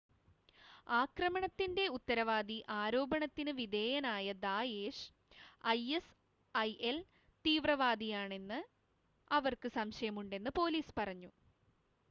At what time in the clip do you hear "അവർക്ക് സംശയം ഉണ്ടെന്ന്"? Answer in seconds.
9.31-10.53